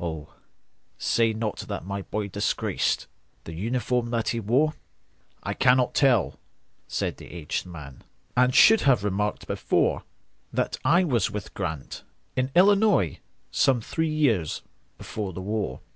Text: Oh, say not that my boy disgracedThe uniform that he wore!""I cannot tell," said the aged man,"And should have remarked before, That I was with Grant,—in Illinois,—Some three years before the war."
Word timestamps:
Oh, 0.00 0.34
say 0.98 1.32
not 1.32 1.58
that 1.68 1.86
my 1.86 2.02
boy 2.02 2.26
disgracedThe 2.30 3.56
uniform 3.56 4.10
that 4.10 4.30
he 4.30 4.40
wore!""I 4.40 5.54
cannot 5.54 5.94
tell," 5.94 6.40
said 6.88 7.18
the 7.18 7.30
aged 7.30 7.66
man,"And 7.66 8.52
should 8.52 8.80
have 8.80 9.04
remarked 9.04 9.46
before, 9.46 10.02
That 10.52 10.76
I 10.84 11.04
was 11.04 11.30
with 11.30 11.54
Grant,—in 11.54 12.50
Illinois,—Some 12.56 13.80
three 13.80 14.10
years 14.12 14.62
before 14.98 15.32
the 15.32 15.40
war." 15.40 15.78